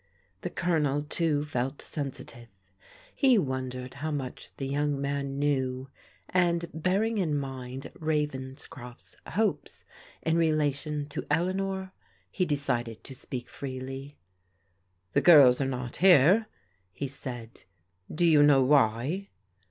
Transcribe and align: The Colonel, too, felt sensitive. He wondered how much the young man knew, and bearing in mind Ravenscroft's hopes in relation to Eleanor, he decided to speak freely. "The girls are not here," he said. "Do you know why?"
The 0.41 0.49
Colonel, 0.49 1.03
too, 1.03 1.45
felt 1.45 1.79
sensitive. 1.79 2.47
He 3.13 3.37
wondered 3.37 3.93
how 3.93 4.09
much 4.09 4.49
the 4.57 4.65
young 4.65 4.99
man 4.99 5.37
knew, 5.37 5.89
and 6.27 6.65
bearing 6.73 7.19
in 7.19 7.37
mind 7.37 7.91
Ravenscroft's 7.93 9.15
hopes 9.27 9.85
in 10.23 10.37
relation 10.37 11.05
to 11.09 11.23
Eleanor, 11.29 11.91
he 12.31 12.45
decided 12.45 13.03
to 13.03 13.13
speak 13.13 13.47
freely. 13.47 14.17
"The 15.13 15.21
girls 15.21 15.61
are 15.61 15.67
not 15.69 15.97
here," 15.97 16.47
he 16.91 17.07
said. 17.07 17.65
"Do 18.11 18.25
you 18.25 18.41
know 18.41 18.63
why?" 18.63 19.29